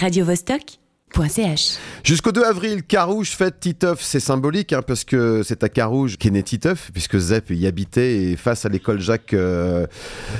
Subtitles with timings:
[0.00, 1.78] radiovostok.ch.
[2.04, 4.00] Jusqu'au 2 avril, Carouge fête Titeuf.
[4.02, 8.22] C'est symbolique hein, parce que c'est à Carouge qu'est né Titeuf, puisque Zep y habitait
[8.24, 9.34] et face à l'école Jacques.
[9.34, 9.86] euh,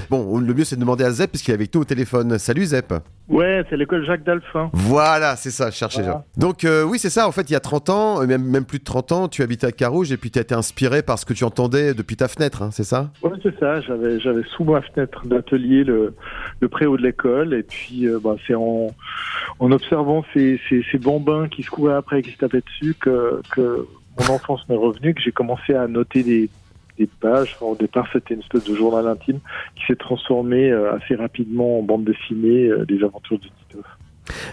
[0.09, 2.39] Bon, le mieux c'est de demander à Zep parce qu'il est avec nous au téléphone.
[2.39, 2.95] Salut Zep.
[3.31, 4.71] Ouais, c'est l'école Jacques Dalphin.
[4.73, 6.19] Voilà, c'est ça, je cherchais Voilà.
[6.19, 6.41] ça.
[6.41, 7.29] Donc euh, oui, c'est ça.
[7.29, 9.43] En fait, il y a 30 ans, euh, même, même plus de 30 ans, tu
[9.43, 12.17] habitais à Carouge et puis tu as été inspiré par ce que tu entendais depuis
[12.17, 13.11] ta fenêtre, hein, c'est ça?
[13.23, 13.81] Ouais, c'est ça.
[13.83, 16.15] J'avais, j'avais sous ma fenêtre d'atelier le,
[16.61, 17.55] le préau de l'école.
[17.55, 18.89] Et puis, euh, bah, c'est en,
[19.61, 22.95] en observant ces, ces, ces bambins qui se couraient après et qui se tapaient dessus
[23.01, 23.87] que, que
[24.19, 26.51] mon enfance m'est revenue, que j'ai commencé à noter des,
[27.01, 27.57] des pages.
[27.57, 29.41] Enfin, au départ, c'était une espèce de journal intime
[29.77, 33.83] qui s'est transformé euh, assez rapidement en bande dessinée euh, des aventures de Tito.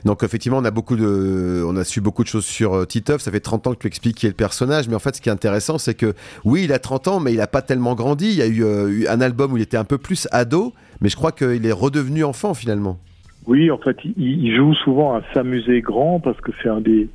[0.05, 3.21] Donc effectivement, on a beaucoup de, on a su beaucoup de choses sur euh, Titeuf.
[3.21, 5.21] Ça fait 30 ans que tu expliques qui est le personnage, mais en fait, ce
[5.21, 6.13] qui est intéressant, c'est que
[6.45, 8.27] oui, il a 30 ans, mais il a pas tellement grandi.
[8.27, 11.09] Il y a eu, euh, un album où il était un peu plus ado, mais
[11.09, 12.97] je crois qu'il est redevenu enfant finalement.
[13.45, 17.07] Oui, en fait, il, il joue souvent à s'amuser grand parce que c'est un des,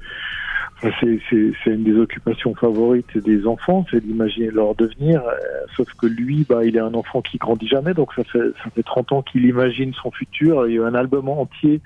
[1.00, 5.22] c'est, une des occupations favorites des enfants, c'est d'imaginer leur devenir.
[5.22, 5.36] euh,
[5.76, 8.70] sauf que lui, bah, il est un enfant qui grandit jamais, donc ça fait, ça
[8.74, 10.66] fait 30 ans qu'il imagine son futur.
[10.66, 11.80] Il y a un album entier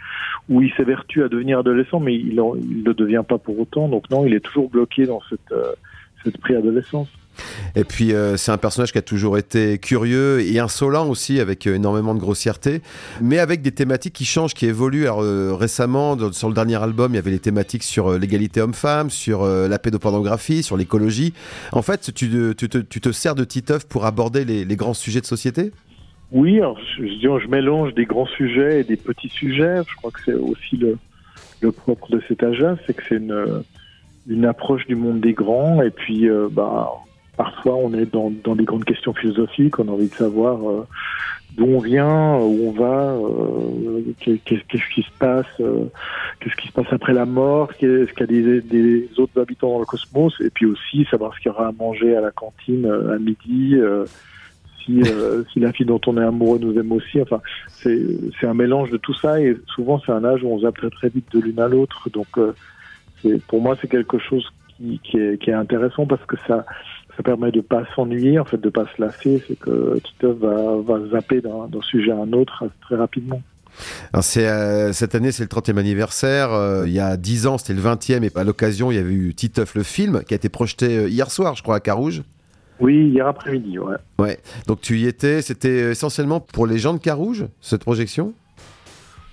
[0.48, 3.88] où il s'évertue à devenir adolescent, mais il ne il ne devient pas pour autant.
[3.88, 5.72] Donc non, il est toujours bloqué dans cette, euh,
[6.24, 7.08] cette préadolescence.
[7.74, 11.66] Et puis euh, c'est un personnage qui a toujours été curieux et insolent aussi, avec
[11.66, 12.80] euh, énormément de grossièreté,
[13.20, 15.04] mais avec des thématiques qui changent, qui évoluent.
[15.04, 19.10] Alors euh, récemment, sur le dernier album, il y avait les thématiques sur l'égalité homme-femme,
[19.10, 21.32] sur la pédopornographie, sur l'écologie.
[21.72, 25.72] En fait, tu, te- sers de Titeuf pour aborder les, grands sujets de société?
[26.32, 26.60] Oui,
[26.98, 29.82] je, mélange des grands sujets et des petits sujets.
[29.88, 33.62] Je crois que c'est aussi le, propre de cet âge-là, c'est que c'est une,
[34.28, 35.82] une approche du monde des grands.
[35.82, 36.92] Et puis, bah,
[37.36, 39.78] parfois, on est dans, dans des grandes questions philosophiques.
[39.78, 40.86] On a envie de savoir euh,
[41.56, 45.84] d'où on vient, où on va, euh, qu'est- qu'est- qu'est-ce qui se passe, euh,
[46.40, 49.70] qu'est-ce qui se passe après la mort, qu'est-ce qu'il y a des, des autres habitants
[49.72, 52.30] dans le cosmos, et puis aussi savoir ce qu'il y aura à manger à la
[52.30, 53.74] cantine euh, à midi.
[53.76, 54.04] euh,
[54.84, 57.20] si, euh, si la fille dont on est amoureux nous aime aussi.
[57.20, 57.40] Enfin,
[57.82, 60.90] c'est un mélange de tout ça et souvent c'est un âge où on zappe très
[60.90, 62.08] très vite de l'une à l'autre.
[62.10, 62.52] Donc, euh,
[63.48, 64.46] pour moi, c'est quelque chose
[64.76, 66.64] qui, qui, est, qui est intéressant parce que ça
[67.16, 69.42] ça permet de pas s'ennuyer, en fait, de pas se lasser.
[69.48, 73.40] C'est que Titeuf va, va zapper d'un sujet à un autre très rapidement.
[74.12, 76.52] Alors euh, cette année, c'est le 30e anniversaire.
[76.52, 78.24] Euh, il y a 10 ans, c'était le 20e.
[78.24, 81.08] Et à l'occasion, il y avait eu Titeuf, le film, qui a été projeté euh,
[81.08, 82.22] hier soir, je crois, à Carouge.
[82.78, 83.96] Oui, hier après-midi, ouais.
[84.18, 84.38] Ouais.
[84.66, 85.40] Donc tu y étais.
[85.40, 88.34] C'était essentiellement pour les gens de Carouge, cette projection?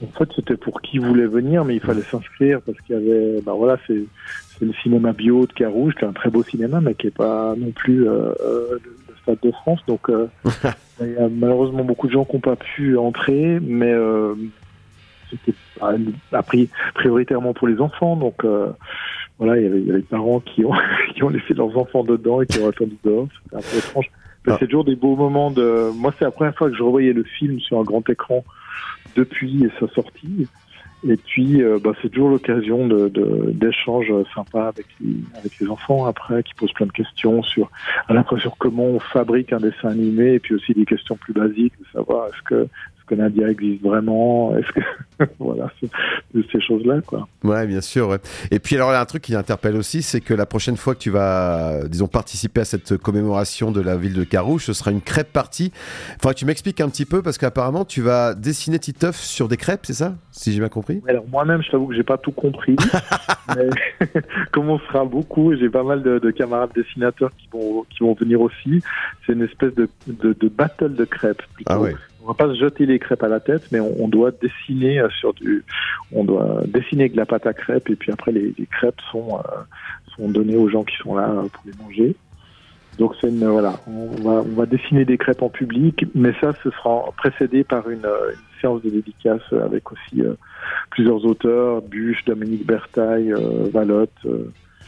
[0.04, 3.42] En fait, c'était pour qui voulait venir, mais il fallait s'inscrire parce qu'il y avait,
[3.42, 4.04] ben voilà, c'est
[4.62, 7.56] le cinéma bio de Carouge, qui est un très beau cinéma, mais qui est pas
[7.58, 9.80] non plus euh, euh, le, Stade de France.
[9.88, 10.28] Donc, euh,
[11.02, 14.36] il y a malheureusement beaucoup de gens qui n'ont pas pu entrer, mais euh,
[15.30, 15.94] c'était pas-
[16.34, 18.18] a pri- prioritairement pour les enfants.
[18.18, 18.46] Donc,
[19.40, 20.74] voilà, il y avait, il y avait des parents qui ont,
[21.16, 23.28] qui ont laissé leurs enfants dedans et qui ont attendu dehors.
[23.44, 24.12] C'était un peu étrange.
[24.46, 24.58] Ah.
[24.60, 25.90] c'est toujours des beaux moments de.
[25.96, 28.44] Moi, c'est la première fois que je revoyais le film sur un grand écran
[29.16, 30.48] depuis sa sortie.
[31.06, 36.44] Et puis, euh, bah, c'est toujours l'occasion d'échanges sympas avec les, avec les enfants après,
[36.44, 37.70] qui posent plein de questions sur,
[38.08, 41.18] à la fois sur comment on fabrique un dessin animé, et puis aussi des questions
[41.18, 42.68] plus basiques, de savoir est-ce que,
[43.16, 45.90] que Nadia existe vraiment, est-ce que, voilà, c'est-
[46.52, 47.28] ces choses-là, quoi.
[47.44, 48.10] Ouais, bien sûr.
[48.10, 48.18] ouais.
[48.52, 50.78] Et puis alors, il y a un truc qui interpelle aussi, c'est que la prochaine
[50.78, 54.74] fois que tu vas, disons, participer à cette commémoration de la ville de Carouge, ce
[54.74, 55.72] sera une crêpe partie.
[56.22, 59.58] Faudrait que tu m'expliques un petit peu, parce qu'apparemment, tu vas dessiner Titeuf sur des
[59.58, 61.02] crêpes, c'est ça Si j'ai bien compris?
[61.08, 62.76] Alors moi-même, je t'avoue que j'ai pas tout compris,
[63.56, 63.70] mais
[64.52, 68.14] comme on sera beaucoup, j'ai pas mal de, de camarades dessinateurs qui vont qui vont
[68.14, 68.82] venir aussi.
[69.26, 71.42] C'est une espèce de, de, de battle de crêpes.
[71.54, 71.72] plutôt.
[71.72, 71.96] Ah ouais.
[72.24, 75.10] On va pas se jeter les crêpes à la tête, mais on, doit dessiner euh,
[75.20, 75.66] sur du,
[76.14, 79.40] on doit dessiner avec de la pâte à crêpes, et puis après les, crêpes sont
[79.40, 79.42] euh,
[80.16, 82.16] sont données aux gens qui sont là euh, pour les manger.
[82.98, 86.70] Donc c'est voilà, on va on va dessiner des crêpes en public, mais ça ce
[86.72, 88.08] sera précédé par une,
[88.62, 90.22] séance de dédicace avec aussi
[90.92, 93.34] plusieurs auteurs, Buche, Dominique Bertaille,
[93.74, 94.26] Valotte,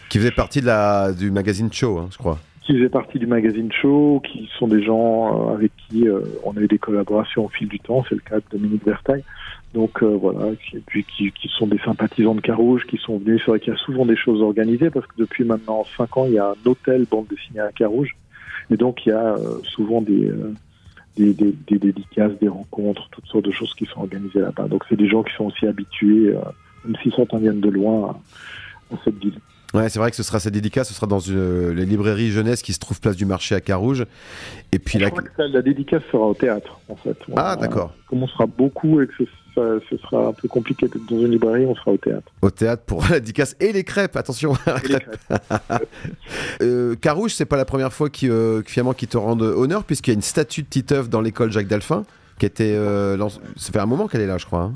[0.08, 2.40] Qui faisait partie de la, du magazine Show, hein, je crois.
[2.66, 6.58] Qui faisaient partie du magazine Show, qui sont des gens euh, avec qui euh, on
[6.58, 9.24] a eu des collaborations au fil du temps, c'est le cas de Dominique Bertaille.
[9.76, 13.42] Donc euh, voilà, qui, puis qui, qui sont des sympathisants de Carouge, qui sont venus,
[13.46, 16.26] c'est vrai qu'il y a souvent des choses organisées, parce que depuis maintenant cinq ans,
[16.26, 18.16] il y a un hôtel bande dessinée à Carouge,
[18.72, 20.32] et donc il y a euh, souvent des,
[21.18, 24.68] des, des, des dédicaces, des rencontres, toutes sortes de choses qui sont organisées là-bas.
[24.68, 26.34] Donc c'est des gens qui sont aussi habitués,
[26.84, 28.18] même si certains viennent de loin,
[28.92, 29.40] à cette ville.
[29.76, 32.62] Ouais, c'est vrai que ce sera cette dédicace, ce sera dans une, les librairies jeunesse
[32.62, 34.06] qui se trouve place du marché à Carouge.
[34.72, 35.10] Et puis la...
[35.62, 37.18] dédicace sera au théâtre, en fait.
[37.30, 37.94] On- Ah, d'accord.
[38.10, 39.14] Comme on sera beaucoup et que
[39.56, 42.32] ce sera un peu compliqué d'être dans une librairie, on sera au théâtre.
[42.42, 44.54] Au théâtre pour la dédicace et les crêpes, attention.
[46.62, 50.12] Euh, Carouge, c'est pas la première fois qui, euh, finalement qui te rend honneur, puisqu'il
[50.12, 52.04] y a une statue de Titeuf dans l'école Jacques Dalphin,
[52.40, 52.74] qui était.
[52.76, 53.18] Euh,
[53.58, 54.62] ça fait un moment qu'elle est là, je crois.
[54.62, 54.74] hein.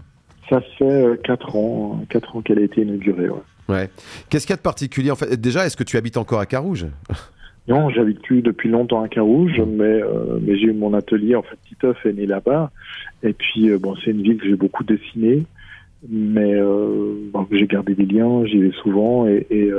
[0.50, 3.30] Ça fait 4 ans, 4 ans qu'elle a été inaugurée.
[3.30, 3.40] ouais.
[3.69, 3.89] Ouais.
[4.30, 6.45] Qu'est-ce qu'il y a de particulier en fait Déjà, est-ce que tu habites encore à
[6.45, 6.88] Carouge?
[7.68, 11.36] Non, j'habite plus depuis longtemps à Carouge, mais, euh, mais j'ai eu mon atelier.
[11.36, 12.71] En fait, Titeuf est né là-bas.
[13.21, 15.45] Et puis, euh, bon, c'est une ville que j'ai beaucoup dessinée,
[16.10, 19.27] mais euh, bon, j'ai gardé des liens, j'y vais souvent.
[19.27, 19.71] Et, et,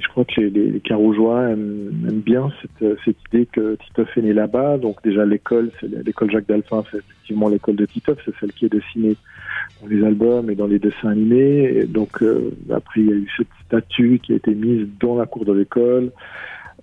[0.00, 4.32] je crois que les, les, Carougeois aiment, bien cette, euh, idée que Titeuf est né
[4.32, 4.78] là-bas.
[4.78, 5.70] Donc, déjà, l'école,
[6.04, 9.16] l'école Jacques Dalphin, c'est effectivement l'école de Titeuf, c'est celle qui est dessinée
[9.80, 11.64] dans les albums et dans les dessins animés.
[11.76, 15.16] Et donc, euh, après, il y a eu cette statue qui a été mise dans
[15.16, 16.10] la cour de l'école.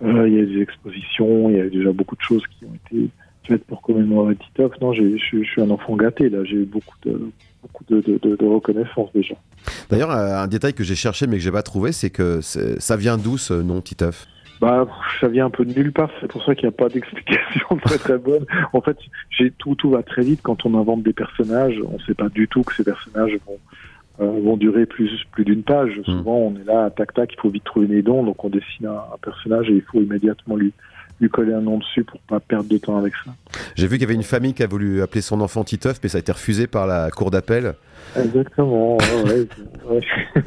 [0.04, 2.74] Euh, il y a des expositions, il y a déjà beaucoup de choses qui ont
[2.75, 3.10] été
[3.44, 4.74] faites pour commémorer Titoff.
[4.81, 6.44] Non, je suis- un enfant gâté, là.
[6.44, 7.20] J'ai eu beaucoup de,
[7.63, 9.36] beaucoup de, de- de reconnaissance déjà.
[9.90, 12.96] D'ailleurs, euh, un détail que j'ai cherché mais que j'ai pas trouvé, c'est que ça
[12.96, 14.28] vient d'où ce nom Titeuf?
[14.60, 14.88] Bah,
[15.22, 16.10] ça vient un peu de nulle part.
[16.19, 18.46] C'est pour ça qu'il n'y a pas d'explication très très bonne.
[18.74, 18.98] En fait,
[19.30, 21.80] j'ai tout, tout va très vite quand on invente des personnages.
[21.88, 23.60] On ne sait pas du tout que ces personnages vont,
[24.22, 26.02] euh, vont durer plus, plus d'une page.
[26.06, 28.24] Souvent, on est là, tac tac, il faut vite trouver des dons.
[28.24, 30.74] Donc, on dessine un, un personnage et il faut immédiatement lui,
[31.19, 33.31] lui coller un nom dessus pour pas perdre de temps avec ça.
[33.75, 36.10] J'ai vu qu'il y avait une famille qui a voulu appeler son enfant Titeuf, mais
[36.10, 37.74] ça a été refusé par la cour d'appel.
[38.16, 38.98] Exactement.
[38.98, 39.48] ouais,
[39.90, 40.02] ouais.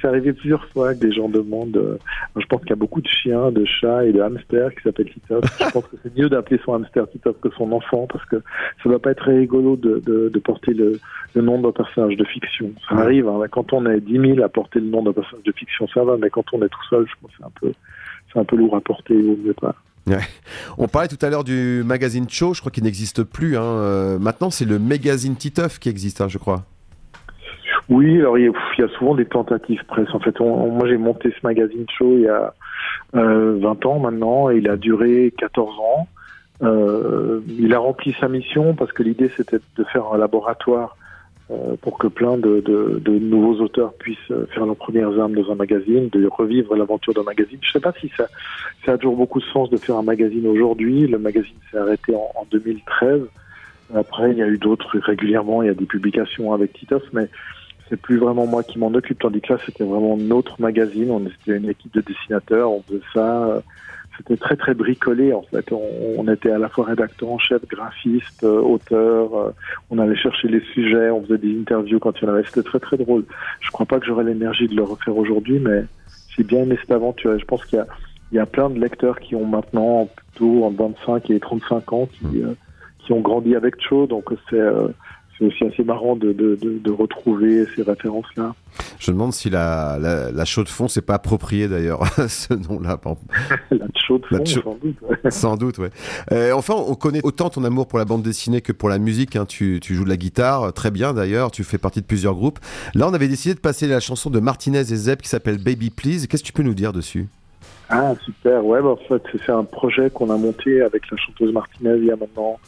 [0.00, 1.76] C'est arrivé plusieurs fois que des gens demandent.
[1.76, 1.98] euh,
[2.36, 5.10] je pense qu'il y a beaucoup de chiens, de chats et de hamsters qui s'appellent
[5.12, 5.44] Titoff.
[5.58, 8.36] Je pense que c'est mieux d'appeler son hamster Titoff que son enfant parce que
[8.82, 10.98] ça va pas être rigolo de, de, de porter le,
[11.34, 12.72] le nom d'un personnage de fiction.
[12.88, 13.28] Ça arrive.
[13.28, 16.04] Hein, quand on est 10 000 à porter le nom d'un personnage de fiction, ça
[16.04, 16.16] va.
[16.16, 17.72] Mais quand on est tout seul, je pense que c'est un peu,
[18.36, 19.14] c'est un peu lourd à porter.
[19.14, 19.74] Mieux pas.
[20.78, 23.56] On parlait tout à l'heure du magazine Cho, je crois qu'il n'existe plus.
[23.56, 23.62] hein.
[23.62, 26.62] Euh, maintenant, c'est le magazine Titeuf qui existe, hein, je crois.
[27.88, 28.44] Oui, alors il
[28.78, 30.08] y, a, souvent des tentatives presse.
[30.12, 32.52] En fait, on- on- moi j'ai monté ce magazine show il y a
[33.14, 36.08] euh, 20 ans maintenant et il a duré 14 ans.
[36.62, 40.96] Euh, il a rempli sa mission parce que l'idée c'était de faire un laboratoire
[41.80, 45.50] pour que plein de, de- de nouveaux auteurs puissent euh, faire leurs premières armes dans
[45.52, 47.58] un magazine, de revivre l'aventure d'un magazine.
[47.62, 48.26] Je ne sais pas si ça,
[48.84, 51.06] ça a toujours beaucoup de sens de faire un magazine aujourd'hui.
[51.06, 53.22] Le magazine s'est arrêté en, en 2013.
[53.94, 55.62] Après, il y a eu d'autres régulièrement.
[55.62, 57.28] Il y a des publications avec Titoff, mais
[57.88, 61.10] c'est plus vraiment moi qui m'en occupe, tandis que là, c'était vraiment notre magazine.
[61.12, 63.62] On était une équipe de dessinateurs, on faisait ça.
[64.16, 65.70] C'était très très bricolé en fait.
[65.72, 69.36] On, était à la fois rédacteur en chef, graphiste, euh, auteur.
[69.36, 69.50] euh,
[69.90, 72.44] on allait chercher les sujets, on faisait des interviews quand il y en avait.
[72.44, 73.24] C'était très très drôle.
[73.60, 75.84] Je crois pas que j'aurais l'énergie de le refaire aujourd'hui, mais
[76.28, 77.34] j'ai bien aimé cette aventure.
[77.34, 77.84] Et je pense qu'il
[78.32, 82.06] y y a plein de lecteurs qui ont maintenant plutôt en 25 et 35 ans
[82.06, 82.54] qui, euh,
[82.98, 84.60] qui ont grandi avec Cho, donc c'est
[85.38, 88.54] c'est aussi assez marrant de, de, de, de retrouver ces références-là.
[88.98, 92.54] Je me demande si la, la, la chaux de fond, c'est pas approprié d'ailleurs, ce
[92.54, 92.98] nom-là.
[93.70, 94.96] La Cho de fond, sans doute.
[95.02, 95.16] ouais.
[95.30, 95.90] Sans doute, ouais.
[96.32, 99.36] Euh, enfin, on connaît autant ton amour pour la bande dessinée que pour la musique.
[99.36, 99.44] hein.
[99.46, 101.50] Tu, tu joues de la guitare, très bien d'ailleurs.
[101.50, 102.58] Tu fais partie de plusieurs groupes.
[102.94, 105.90] Là, on avait décidé de passer la chanson de Martinez et Zeb qui s'appelle Baby
[105.90, 106.26] Please.
[106.26, 107.26] Qu'est-ce que tu peux nous dire dessus?
[107.88, 108.64] Ah, super.
[108.64, 112.04] Ouais, bah, en fait, c'est un projet qu'on a monté avec la chanteuse Martinez il
[112.06, 112.66] y a maintenant euh,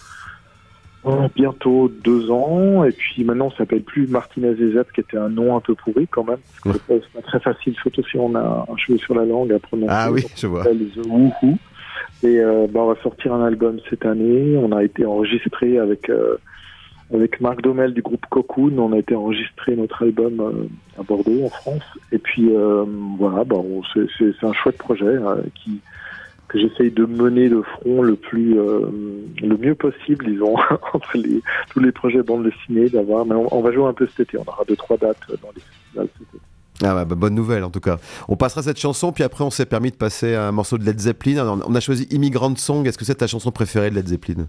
[1.34, 2.84] bientôt deux ans.
[2.84, 5.74] Et puis maintenant, on s'appelle plus Martinez et Z, qui était un nom un peu
[5.74, 6.38] pourri quand même.
[6.64, 9.52] Parce que C'est pas très facile, surtout si on a un cheveu sur la langue
[9.52, 9.92] à prononcer.
[9.94, 10.64] Ah oui, je vois.
[10.64, 11.58] The Woohoo.
[12.22, 14.56] Et euh, bah, on va sortir un album cette année.
[14.56, 16.36] On a été enregistré avec euh,
[17.12, 18.78] avec Marc Domel du groupe Cocoon.
[18.78, 21.84] On a été enregistré notre album euh, à Bordeaux, en France.
[22.12, 22.84] Et puis euh,
[23.18, 23.56] voilà, bah,
[23.94, 25.80] c'est un chouette projet euh, qui
[26.48, 28.86] que j'essaye de mener de front le plus euh,
[29.42, 30.54] le mieux possible, disons,
[30.94, 33.26] entre les, tous les projets bande dessinée d'avoir.
[33.26, 34.38] Mais on, on va jouer un peu cet été.
[34.38, 36.38] On aura deux trois dates dans les festivals cet été.
[36.82, 37.98] Ah bah, bah, bonne nouvelle en tout cas.
[38.28, 40.84] On passera cette chanson, puis après on s'est permis de passer à un morceau de
[40.84, 41.60] Led Zeppelin.
[41.66, 42.86] On a choisi Immigrant Song.
[42.86, 44.46] Est-ce que c'est ta chanson préférée de Led Zeppelin?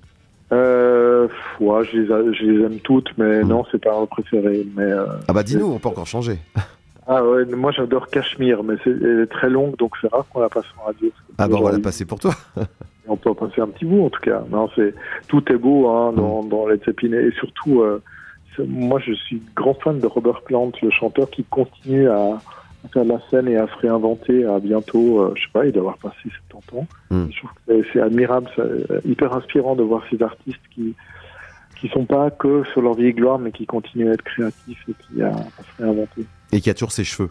[0.51, 1.27] Euh,
[1.59, 3.47] ouais, je les, a- je les aime toutes, mais Mm.
[3.47, 4.65] non, c'est pas un préféré.
[4.75, 6.37] Mais euh, Ah bah dis-nous, on peut encore changer.
[7.09, 10.39] ah ouais, moi j'adore Cachemire, mais c'est elle est très longue, donc c'est rare qu'on
[10.41, 11.11] la passe en radio.
[11.37, 12.33] Ah bah on va la passer pour toi.
[13.11, 14.43] On peut en passer un petit bout en tout cas.
[14.51, 14.93] Non, c'est
[15.27, 18.03] tout est beau hein, dans, dans Led Zeppelin et surtout, euh,
[18.67, 22.33] moi je suis grand fan de Robert Plant, le chanteur qui continue à,
[22.85, 24.45] à faire de la scène et à se réinventer.
[24.45, 26.87] À bientôt, euh, je sais pas, il doit avoir passé 70 ans.
[27.09, 27.25] Mm.
[27.31, 30.93] Je trouve que c'est- c'est admirable, c'est hyper inspirant de voir ces artistes qui
[31.79, 34.93] qui sont pas que sur leur vieille gloire, mais qui continuent à être créatifs et
[34.93, 36.25] puis à, se réinventer.
[36.51, 37.29] Et qui a toujours ses cheveux.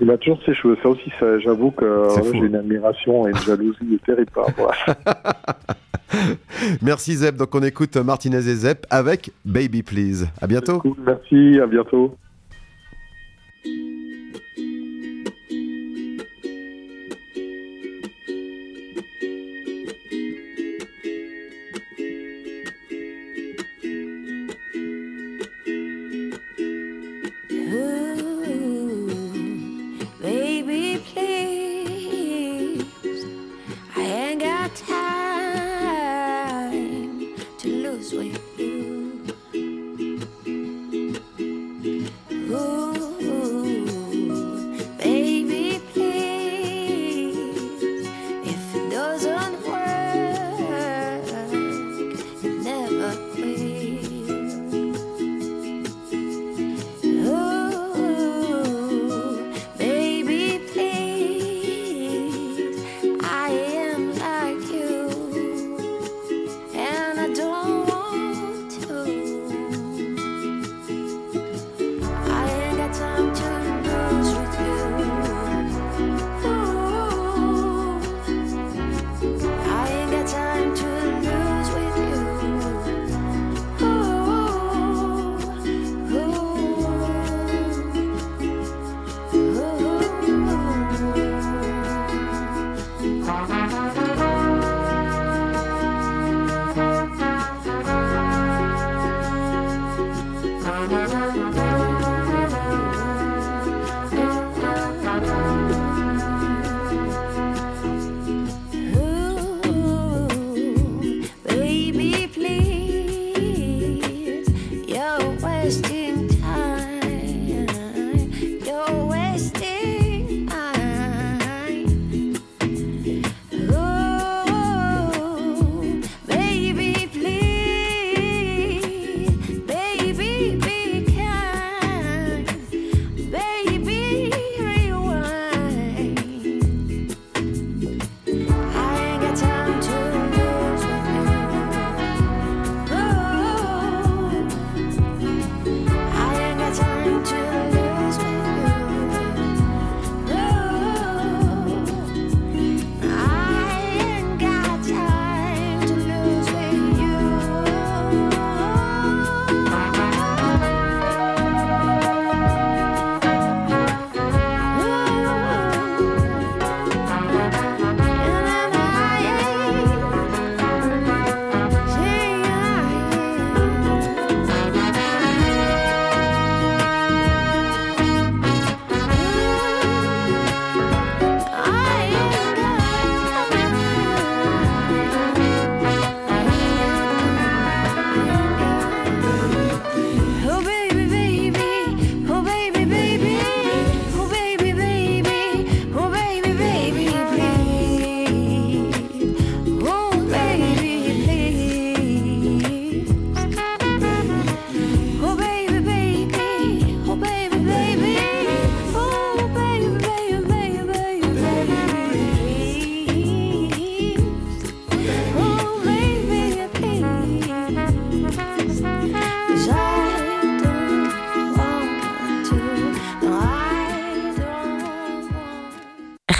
[0.00, 0.76] Il a toujours ses cheveux.
[0.82, 4.74] Ça aussi, ça, j'avoue que fou, j'ai une admiration et une jalousie terrible par rapport.
[6.82, 7.36] Merci Zeb.
[7.36, 10.26] Donc on écoute Martinez et Zeb avec Baby Please.
[10.40, 10.82] À bientôt.
[11.04, 12.16] Merci, à bientôt.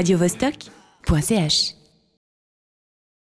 [0.00, 1.79] radiovostok.ch